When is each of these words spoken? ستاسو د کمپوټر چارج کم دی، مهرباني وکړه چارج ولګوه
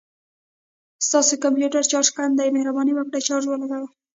ستاسو 1.07 1.33
د 1.37 1.41
کمپوټر 1.43 1.83
چارج 1.91 2.09
کم 2.17 2.31
دی، 2.39 2.49
مهرباني 2.55 2.93
وکړه 2.95 3.19
چارج 3.27 3.45
ولګوه 3.47 3.87